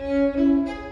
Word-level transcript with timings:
Música 0.00 0.89